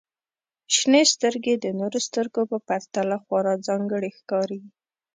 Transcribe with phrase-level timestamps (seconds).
[0.75, 4.61] •شنې سترګې د نورو سترګو په پرتله خورا ځانګړې ښکاري.